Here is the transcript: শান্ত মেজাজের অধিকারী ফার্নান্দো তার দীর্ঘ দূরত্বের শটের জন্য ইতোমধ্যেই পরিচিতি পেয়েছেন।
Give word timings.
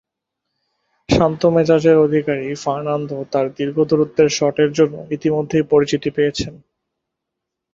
শান্ত 1.09 1.41
মেজাজের 1.47 1.97
অধিকারী 1.97 2.47
ফার্নান্দো 2.55 3.17
তার 3.31 3.45
দীর্ঘ 3.57 3.77
দূরত্বের 3.89 4.29
শটের 4.29 4.69
জন্য 4.71 4.95
ইতোমধ্যেই 5.15 5.65
পরিচিতি 5.71 6.09
পেয়েছেন। 6.09 6.53